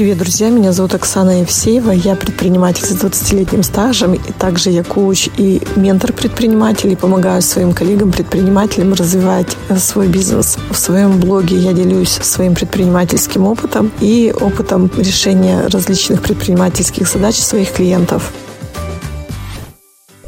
Привет, 0.00 0.16
друзья! 0.16 0.48
Меня 0.48 0.72
зовут 0.72 0.94
Оксана 0.94 1.40
Евсеева. 1.42 1.90
Я 1.90 2.16
предприниматель 2.16 2.86
с 2.86 3.04
20-летним 3.04 3.62
стажем. 3.62 4.14
И 4.14 4.32
также 4.32 4.70
я 4.70 4.82
коуч 4.82 5.28
и 5.36 5.60
ментор 5.76 6.14
предпринимателей. 6.14 6.96
Помогаю 6.96 7.42
своим 7.42 7.74
коллегам-предпринимателям 7.74 8.94
развивать 8.94 9.58
свой 9.76 10.08
бизнес. 10.08 10.56
В 10.70 10.78
своем 10.78 11.20
блоге 11.20 11.58
я 11.58 11.74
делюсь 11.74 12.12
своим 12.12 12.54
предпринимательским 12.54 13.44
опытом 13.44 13.92
и 14.00 14.34
опытом 14.40 14.90
решения 14.96 15.66
различных 15.66 16.22
предпринимательских 16.22 17.06
задач 17.06 17.36
своих 17.36 17.70
клиентов. 17.70 18.32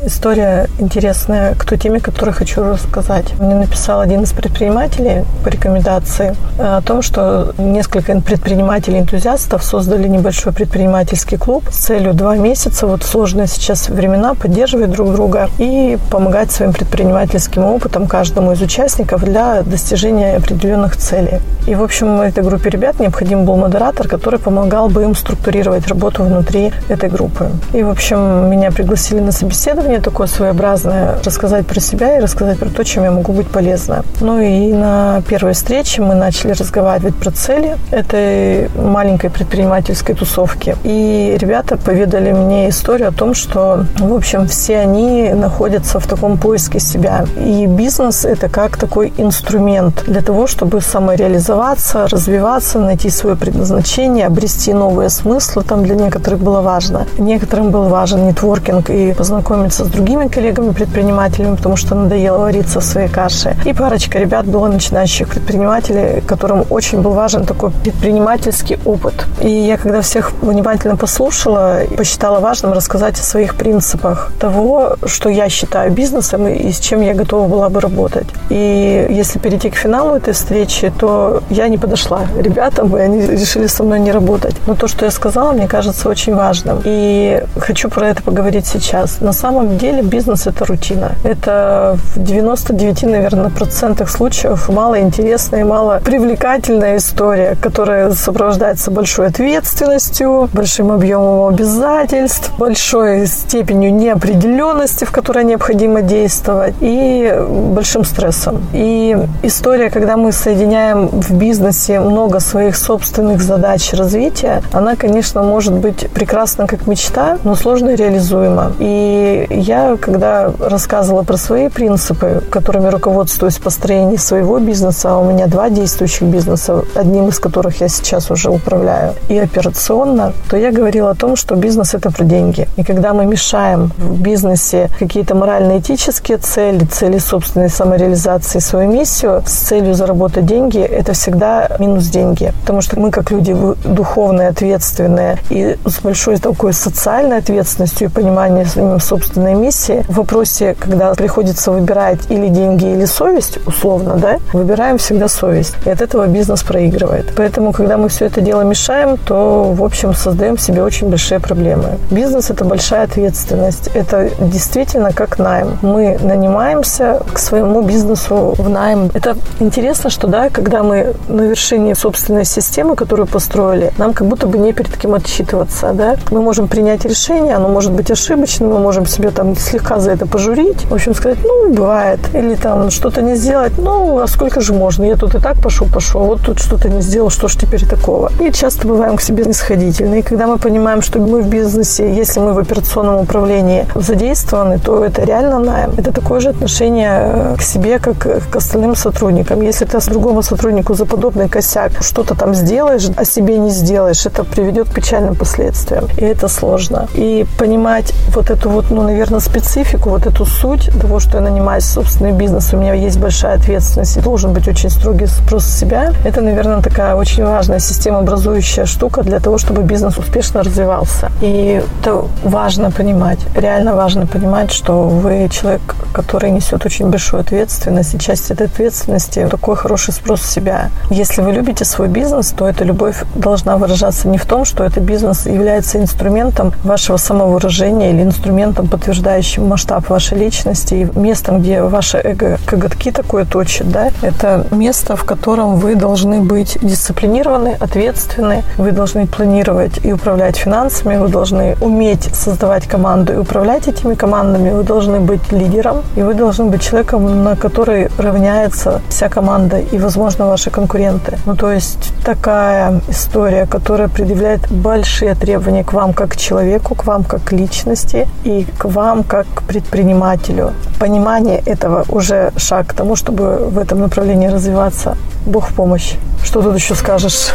История 0.04 0.68
интересная 0.80 1.54
к 1.54 1.64
той 1.64 1.78
теме, 1.78 2.00
которую 2.00 2.34
хочу 2.34 2.64
рассказать. 2.64 3.38
Мне 3.38 3.54
написал 3.54 4.00
один 4.00 4.22
из 4.22 4.32
предпринимателей 4.32 5.24
по 5.44 5.48
рекомендации 5.48 6.34
э, 6.58 6.78
о 6.78 6.82
том, 6.82 7.02
что 7.02 7.54
несколько 7.56 8.20
предпринимателей-энтузиастов 8.20 9.62
создали 9.62 10.08
небольшой 10.08 10.52
предпринимательский 10.52 11.38
клуб 11.38 11.64
с 11.70 11.76
целью 11.76 12.14
два 12.14 12.36
месяца, 12.36 12.88
вот 12.88 13.04
сложные 13.04 13.46
сейчас 13.46 13.88
времена, 13.88 14.34
поддерживать 14.34 14.90
друг 14.90 15.12
друга 15.12 15.48
и 15.58 15.96
помогать 16.10 16.50
своим 16.50 16.72
предпринимательским 16.72 17.64
опытом 17.64 18.08
каждому 18.08 18.52
из 18.52 18.60
участников 18.60 19.22
для 19.22 19.62
достижения 19.62 20.36
определенных 20.36 20.96
целей. 20.96 21.38
И, 21.68 21.76
в 21.76 21.82
общем, 21.82 22.20
этой 22.20 22.42
группе 22.42 22.70
ребят 22.70 22.98
необходим 22.98 23.44
был 23.44 23.56
модератор, 23.56 24.08
который 24.08 24.40
помогал 24.40 24.88
бы 24.88 25.04
им 25.04 25.14
структурировать 25.14 25.86
работу 25.86 26.24
внутри 26.24 26.72
этой 26.88 27.08
группы. 27.08 27.50
И, 27.72 27.84
в 27.84 27.90
общем, 27.90 28.50
меня 28.50 28.72
пригласили 28.72 29.20
на 29.20 29.30
собеседование 29.30 29.91
мне 29.92 30.00
такое 30.00 30.26
своеобразное 30.26 31.18
рассказать 31.22 31.66
про 31.66 31.78
себя 31.78 32.16
и 32.16 32.20
рассказать 32.20 32.58
про 32.58 32.70
то, 32.70 32.82
чем 32.82 33.04
я 33.04 33.10
могу 33.10 33.32
быть 33.32 33.46
полезна. 33.48 34.04
Ну 34.22 34.40
и 34.40 34.72
на 34.72 35.20
первой 35.28 35.52
встрече 35.52 36.00
мы 36.00 36.14
начали 36.14 36.52
разговаривать 36.52 37.14
про 37.14 37.30
цели 37.30 37.76
этой 37.90 38.70
маленькой 38.70 39.28
предпринимательской 39.28 40.14
тусовки. 40.14 40.76
И 40.82 41.36
ребята 41.38 41.76
поведали 41.76 42.32
мне 42.32 42.70
историю 42.70 43.08
о 43.08 43.12
том, 43.12 43.34
что, 43.34 43.84
в 43.98 44.14
общем, 44.14 44.46
все 44.46 44.78
они 44.78 45.30
находятся 45.34 46.00
в 46.00 46.06
таком 46.06 46.38
поиске 46.38 46.80
себя. 46.80 47.26
И 47.36 47.66
бизнес– 47.66 48.24
это 48.24 48.48
как 48.48 48.78
такой 48.78 49.12
инструмент 49.18 50.04
для 50.06 50.22
того, 50.22 50.46
чтобы 50.46 50.80
самореализоваться, 50.80 52.08
развиваться, 52.08 52.78
найти 52.78 53.10
свое 53.10 53.36
предназначение, 53.36 54.26
обрести 54.26 54.72
новые 54.72 55.10
смыслы. 55.10 55.64
Там 55.64 55.84
для 55.84 55.96
некоторых 55.96 56.40
было 56.40 56.62
важно. 56.62 57.06
Некоторым 57.18 57.70
был 57.70 57.88
важен 57.88 58.26
нетворкинг 58.26 58.88
и 58.88 59.12
познакомиться 59.12 59.81
с 59.84 59.88
другими 59.88 60.28
коллегами-предпринимателями, 60.28 61.56
потому 61.56 61.76
что 61.76 61.94
надоело 61.94 62.38
вариться 62.38 62.80
в 62.80 62.84
своей 62.84 63.08
каше. 63.08 63.56
И 63.64 63.72
парочка 63.72 64.18
ребят 64.18 64.46
было 64.46 64.68
начинающих 64.68 65.28
предпринимателей, 65.28 66.22
которым 66.26 66.64
очень 66.70 67.00
был 67.00 67.12
важен 67.12 67.44
такой 67.44 67.70
предпринимательский 67.70 68.78
опыт. 68.84 69.26
И 69.40 69.48
я, 69.48 69.76
когда 69.76 70.00
всех 70.00 70.32
внимательно 70.42 70.96
послушала, 70.96 71.80
посчитала 71.96 72.40
важным 72.40 72.72
рассказать 72.72 73.18
о 73.18 73.22
своих 73.22 73.56
принципах 73.56 74.32
того, 74.38 74.96
что 75.06 75.28
я 75.28 75.48
считаю 75.48 75.92
бизнесом 75.92 76.46
и 76.46 76.72
с 76.72 76.78
чем 76.80 77.00
я 77.00 77.14
готова 77.14 77.48
была 77.48 77.68
бы 77.68 77.80
работать. 77.80 78.26
И 78.50 79.06
если 79.10 79.38
перейти 79.38 79.70
к 79.70 79.76
финалу 79.76 80.16
этой 80.16 80.32
встречи, 80.32 80.92
то 80.98 81.42
я 81.50 81.68
не 81.68 81.78
подошла 81.78 82.22
ребятам, 82.38 82.96
и 82.96 83.00
они 83.00 83.22
решили 83.22 83.66
со 83.66 83.82
мной 83.82 84.00
не 84.00 84.12
работать. 84.12 84.54
Но 84.66 84.74
то, 84.74 84.88
что 84.88 85.04
я 85.04 85.10
сказала, 85.10 85.52
мне 85.52 85.68
кажется 85.68 86.08
очень 86.08 86.34
важным. 86.34 86.80
И 86.84 87.42
хочу 87.58 87.88
про 87.88 88.08
это 88.08 88.22
поговорить 88.22 88.66
сейчас. 88.66 89.20
На 89.20 89.32
самом 89.32 89.71
деле 89.76 90.02
бизнес– 90.02 90.46
это 90.48 90.64
рутина. 90.64 91.12
Это 91.24 91.98
в 92.14 92.22
99, 92.22 93.02
наверное, 93.04 93.50
процентах 93.50 94.10
случаев 94.10 94.68
малоинтересная 94.68 95.60
и 95.60 95.64
мало 95.64 96.00
привлекательная 96.04 96.96
история, 96.96 97.56
которая 97.60 98.12
сопровождается 98.12 98.90
большой 98.90 99.28
ответственностью, 99.28 100.48
большим 100.52 100.92
объемом 100.92 101.48
обязательств, 101.48 102.52
большой 102.58 103.26
степенью 103.26 103.94
неопределенности, 103.94 105.04
в 105.04 105.10
которой 105.10 105.44
необходимо 105.44 106.02
действовать, 106.02 106.74
и 106.80 107.34
большим 107.74 108.04
стрессом. 108.04 108.62
И 108.72 109.16
история, 109.42 109.90
когда 109.90 110.16
мы 110.16 110.32
соединяем 110.32 111.08
в 111.08 111.32
бизнесе 111.32 112.00
много 112.00 112.40
своих 112.40 112.76
собственных 112.76 113.42
задач 113.42 113.92
развития, 113.92 114.62
она, 114.72 114.96
конечно, 114.96 115.42
может 115.42 115.74
быть 115.74 116.10
прекрасна 116.10 116.66
как 116.66 116.86
мечта, 116.86 117.38
но 117.44 117.54
сложно 117.54 117.94
реализуема. 117.94 118.72
И 118.78 119.46
я, 119.62 119.96
когда 119.96 120.52
рассказывала 120.60 121.22
про 121.22 121.36
свои 121.36 121.68
принципы, 121.68 122.42
которыми 122.50 122.88
руководствуюсь 122.88 123.56
в 123.56 123.62
построении 123.62 124.16
своего 124.16 124.58
бизнеса, 124.58 125.12
а 125.12 125.18
у 125.18 125.24
меня 125.24 125.46
два 125.46 125.70
действующих 125.70 126.22
бизнеса, 126.22 126.82
одним 126.94 127.28
из 127.28 127.38
которых 127.38 127.80
я 127.80 127.88
сейчас 127.88 128.30
уже 128.30 128.50
управляю, 128.50 129.14
и 129.28 129.38
операционно, 129.38 130.32
то 130.50 130.56
я 130.56 130.70
говорила 130.72 131.10
о 131.10 131.14
том, 131.14 131.36
что 131.36 131.54
бизнес– 131.54 131.94
это 131.94 132.10
про 132.10 132.24
деньги. 132.24 132.68
И 132.76 132.84
когда 132.84 133.12
мы 133.14 133.24
мешаем 133.24 133.92
в 133.96 134.20
бизнесе 134.20 134.90
какие-то 134.98 135.34
морально-этические 135.34 136.38
цели, 136.38 136.84
цели 136.84 137.18
собственной 137.18 137.70
самореализации, 137.70 138.58
свою 138.58 138.90
миссию 138.90 139.42
с 139.46 139.52
целью 139.52 139.94
заработать 139.94 140.46
деньги, 140.46 140.80
это 140.80 141.12
всегда 141.12 141.68
минус 141.78 142.06
деньги. 142.06 142.52
Потому 142.62 142.80
что 142.80 142.98
мы, 142.98 143.10
как 143.10 143.30
люди 143.30 143.56
духовные, 143.84 144.48
ответственные 144.48 145.38
и 145.50 145.76
с 145.86 146.00
большой 146.00 146.38
такой 146.38 146.72
социальной 146.72 147.38
ответственностью 147.38 148.08
и 148.08 148.10
пониманием 148.10 149.00
собственной 149.00 149.51
собственной 149.52 149.54
миссии 149.54 150.04
в 150.08 150.16
вопросе, 150.16 150.76
когда 150.78 151.14
приходится 151.14 151.70
выбирать 151.70 152.20
или 152.28 152.48
деньги, 152.48 152.86
или 152.86 153.04
совесть, 153.04 153.58
условно, 153.66 154.16
да, 154.16 154.38
выбираем 154.52 154.98
всегда 154.98 155.28
совесть. 155.28 155.74
И 155.84 155.90
от 155.90 156.00
этого 156.00 156.26
бизнес 156.26 156.62
проигрывает. 156.62 157.32
Поэтому, 157.36 157.72
когда 157.72 157.96
мы 157.96 158.08
все 158.08 158.26
это 158.26 158.40
дело 158.40 158.62
мешаем, 158.62 159.16
то, 159.16 159.72
в 159.72 159.82
общем, 159.82 160.14
создаем 160.14 160.58
себе 160.58 160.82
очень 160.82 161.08
большие 161.08 161.40
проблемы. 161.40 161.98
Бизнес– 162.10 162.50
это 162.50 162.64
большая 162.64 163.04
ответственность. 163.04 163.88
Это 163.94 164.30
действительно 164.40 165.12
как 165.12 165.38
найм. 165.38 165.78
Мы 165.82 166.18
нанимаемся 166.22 167.20
к 167.32 167.38
своему 167.38 167.82
бизнесу 167.82 168.54
в 168.58 168.68
найм. 168.68 169.10
Это 169.14 169.36
интересно, 169.60 170.10
что, 170.10 170.26
да, 170.26 170.48
когда 170.50 170.82
мы 170.82 171.14
на 171.28 171.42
вершине 171.42 171.94
собственной 171.94 172.44
системы, 172.44 172.96
которую 172.96 173.26
построили, 173.26 173.92
нам 173.98 174.12
как 174.12 174.26
будто 174.26 174.46
бы 174.46 174.58
не 174.58 174.72
перед 174.72 174.96
кем 174.96 175.14
отчитываться, 175.14 175.92
да. 175.92 176.16
Мы 176.30 176.40
можем 176.40 176.68
принять 176.68 177.04
решение, 177.04 177.54
оно 177.56 177.68
может 177.68 177.92
быть 177.92 178.10
ошибочным, 178.10 178.70
мы 178.70 178.78
можем 178.78 179.06
себе 179.06 179.30
там 179.30 179.41
там 179.42 179.56
слегка 179.56 179.98
за 179.98 180.12
это 180.12 180.26
пожурить, 180.26 180.84
в 180.84 180.94
общем, 180.94 181.14
сказать, 181.14 181.38
ну, 181.42 181.72
бывает, 181.72 182.20
или 182.32 182.54
там 182.54 182.90
что-то 182.90 183.22
не 183.22 183.34
сделать, 183.34 183.72
ну, 183.76 184.20
а 184.20 184.28
сколько 184.28 184.60
же 184.60 184.72
можно, 184.72 185.04
я 185.04 185.16
тут 185.16 185.34
и 185.34 185.40
так 185.40 185.60
пошел, 185.60 185.88
пошел, 185.88 186.20
вот 186.20 186.42
тут 186.42 186.60
что-то 186.60 186.88
не 186.88 187.02
сделал, 187.02 187.30
что 187.30 187.48
ж 187.48 187.56
теперь 187.56 187.84
такого. 187.84 188.30
И 188.40 188.52
часто 188.52 188.86
бываем 188.86 189.16
к 189.16 189.22
себе 189.22 189.42
снисходительны. 189.42 190.20
И 190.20 190.22
когда 190.22 190.46
мы 190.46 190.58
понимаем, 190.58 191.02
что 191.02 191.18
мы 191.18 191.42
в 191.42 191.48
бизнесе, 191.48 192.14
если 192.14 192.40
мы 192.40 192.52
в 192.52 192.58
операционном 192.58 193.16
управлении 193.16 193.86
задействованы, 193.96 194.78
то 194.78 195.04
это 195.04 195.24
реально 195.24 195.58
найм. 195.58 195.90
Это 195.98 196.12
такое 196.12 196.40
же 196.40 196.50
отношение 196.50 197.10
э, 197.10 197.56
к 197.58 197.62
себе, 197.62 197.98
как 197.98 198.18
к 198.50 198.56
остальным 198.56 198.94
сотрудникам. 198.94 199.62
Если 199.62 199.86
ты 199.86 200.00
с 200.00 200.06
другому 200.06 200.42
сотруднику 200.42 200.94
за 200.94 201.04
подобный 201.04 201.48
косяк 201.48 201.92
что-то 202.00 202.34
там 202.34 202.54
сделаешь, 202.54 203.10
а 203.16 203.24
себе 203.24 203.58
не 203.58 203.70
сделаешь, 203.70 204.26
это 204.26 204.44
приведет 204.44 204.88
к 204.88 204.94
печальным 204.94 205.34
последствиям. 205.34 206.06
И 206.16 206.24
это 206.24 206.48
сложно. 206.48 207.08
И 207.14 207.44
понимать 207.58 208.12
вот 208.34 208.50
эту 208.50 208.70
вот, 208.70 208.90
ну, 208.90 209.02
наверное, 209.02 209.31
на 209.32 209.40
специфику, 209.40 210.10
вот 210.10 210.26
эту 210.26 210.44
суть 210.44 210.90
того, 211.00 211.18
что 211.18 211.38
я 211.38 211.40
нанимаюсь 211.40 211.84
собственный 211.84 212.32
бизнес, 212.32 212.72
у 212.72 212.76
меня 212.76 212.92
есть 212.92 213.18
большая 213.18 213.56
ответственность 213.56 214.16
и 214.18 214.20
должен 214.20 214.52
быть 214.52 214.68
очень 214.68 214.90
строгий 214.90 215.26
спрос 215.26 215.64
себя, 215.66 216.12
это, 216.24 216.42
наверное, 216.42 216.82
такая 216.82 217.14
очень 217.14 217.44
важная 217.44 217.78
системообразующая 217.78 218.84
штука 218.84 219.22
для 219.22 219.40
того, 219.40 219.56
чтобы 219.56 219.82
бизнес 219.82 220.18
успешно 220.18 220.62
развивался. 220.62 221.32
И 221.40 221.82
это 222.00 222.24
важно 222.44 222.90
понимать, 222.90 223.38
реально 223.56 223.94
важно 223.94 224.26
понимать, 224.26 224.70
что 224.70 225.08
вы 225.08 225.48
человек, 225.48 225.80
который 226.12 226.50
несет 226.50 226.84
очень 226.84 227.08
большую 227.08 227.40
ответственность, 227.40 228.14
и 228.14 228.18
часть 228.18 228.50
этой 228.50 228.66
ответственности 228.66 229.48
такой 229.50 229.76
хороший 229.76 230.12
спрос 230.12 230.42
себя. 230.42 230.90
Если 231.10 231.40
вы 231.40 231.52
любите 231.52 231.84
свой 231.86 232.08
бизнес, 232.08 232.52
то 232.56 232.68
эта 232.68 232.84
любовь 232.84 233.24
должна 233.34 233.78
выражаться 233.78 234.28
не 234.28 234.36
в 234.36 234.44
том, 234.44 234.66
что 234.66 234.84
этот 234.84 235.04
бизнес 235.04 235.46
является 235.46 235.98
инструментом 235.98 236.74
вашего 236.84 237.16
самовыражения 237.16 238.10
или 238.10 238.22
инструментом 238.22 238.88
подтверждения 238.88 239.11
подтверждающим 239.12 239.68
масштаб 239.68 240.08
вашей 240.08 240.38
личности 240.38 240.94
и 240.94 241.18
местом, 241.18 241.60
где 241.60 241.82
ваше 241.82 242.18
эго 242.18 242.58
коготки 242.66 243.10
такое 243.12 243.44
точит, 243.44 243.90
да, 243.90 244.10
это 244.22 244.66
место, 244.70 245.16
в 245.16 245.24
котором 245.24 245.76
вы 245.76 245.94
должны 245.94 246.40
быть 246.40 246.78
дисциплинированы, 246.80 247.76
ответственны, 247.80 248.62
вы 248.78 248.92
должны 248.92 249.26
планировать 249.26 250.04
и 250.04 250.12
управлять 250.12 250.56
финансами, 250.56 251.18
вы 251.18 251.28
должны 251.28 251.76
уметь 251.80 252.34
создавать 252.34 252.86
команду 252.86 253.34
и 253.34 253.36
управлять 253.36 253.88
этими 253.88 254.14
командами, 254.14 254.70
вы 254.70 254.82
должны 254.82 255.20
быть 255.20 255.52
лидером, 255.52 256.02
и 256.16 256.22
вы 256.22 256.34
должны 256.34 256.64
быть 256.64 256.82
человеком, 256.82 257.44
на 257.44 257.56
который 257.56 258.08
равняется 258.18 259.00
вся 259.08 259.28
команда 259.28 259.78
и, 259.78 259.98
возможно, 259.98 260.46
ваши 260.46 260.70
конкуренты. 260.70 261.38
Ну, 261.46 261.54
то 261.54 261.70
есть 261.70 262.12
такая 262.24 263.00
история, 263.08 263.66
которая 263.66 264.08
предъявляет 264.08 264.70
большие 264.70 265.34
требования 265.34 265.84
к 265.84 265.92
вам 265.92 266.12
как 266.14 266.30
к 266.30 266.36
человеку, 266.36 266.94
к 266.94 267.04
вам 267.04 267.24
как 267.24 267.44
к 267.44 267.52
личности 267.52 268.26
и 268.44 268.66
к 268.78 268.86
вам 268.86 269.01
вам 269.02 269.24
как 269.24 269.46
предпринимателю. 269.66 270.72
Понимание 271.00 271.58
этого 271.66 272.04
уже 272.08 272.52
шаг 272.56 272.86
к 272.86 272.92
тому, 272.92 273.16
чтобы 273.16 273.68
в 273.68 273.78
этом 273.78 273.98
направлении 273.98 274.46
развиваться. 274.46 275.16
Бог 275.44 275.70
в 275.70 275.74
помощь. 275.74 276.14
Что 276.44 276.62
тут 276.62 276.76
еще 276.76 276.94
скажешь? 276.94 277.52